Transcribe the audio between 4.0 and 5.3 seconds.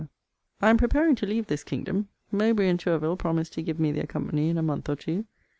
company in a month or two.